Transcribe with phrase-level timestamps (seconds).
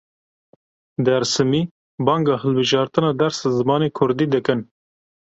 [1.05, 1.61] Dersîmî
[2.05, 4.59] banga hilbijartina dersa zimanê kurdî dikin.